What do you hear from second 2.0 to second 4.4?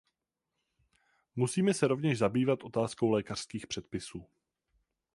zabývat otázkou lékařských předpisů.